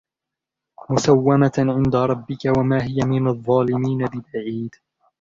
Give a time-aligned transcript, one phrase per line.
[0.89, 4.75] مُسَوَّمَةً عِنْدَ رَبِّكَ وَمَا هِيَ مِنَ الظَّالِمِينَ بِبَعِيدٍ